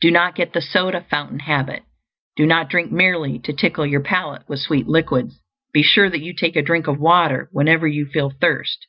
[0.00, 1.82] Do not get the soda fountain habit;
[2.36, 5.42] do not drink merely to tickle your palate with sweet liquids;
[5.72, 8.86] be sure that you take a drink of water whenever you feel thirst.